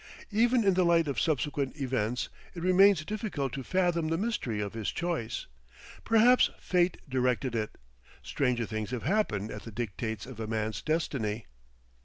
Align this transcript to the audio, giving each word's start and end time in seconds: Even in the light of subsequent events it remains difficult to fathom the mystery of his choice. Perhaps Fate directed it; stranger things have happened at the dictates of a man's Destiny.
Even 0.31 0.63
in 0.63 0.73
the 0.73 0.83
light 0.83 1.07
of 1.07 1.19
subsequent 1.21 1.79
events 1.79 2.29
it 2.55 2.63
remains 2.63 3.05
difficult 3.05 3.53
to 3.53 3.61
fathom 3.63 4.07
the 4.07 4.17
mystery 4.17 4.59
of 4.59 4.73
his 4.73 4.89
choice. 4.89 5.45
Perhaps 6.03 6.49
Fate 6.59 6.97
directed 7.07 7.53
it; 7.53 7.77
stranger 8.23 8.65
things 8.65 8.89
have 8.89 9.03
happened 9.03 9.51
at 9.51 9.61
the 9.61 9.71
dictates 9.71 10.25
of 10.25 10.39
a 10.39 10.47
man's 10.47 10.81
Destiny. 10.81 11.45